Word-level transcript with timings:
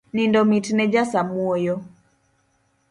Nindo 0.13 0.41
mitne 0.49 0.83
ja 0.93 1.03
samuoyo 1.11 1.75